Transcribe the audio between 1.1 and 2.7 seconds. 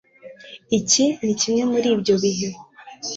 ni kimwe muri ibyo bihe